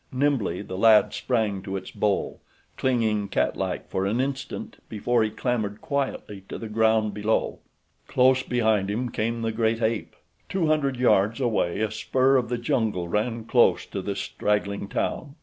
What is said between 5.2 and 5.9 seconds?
he clambered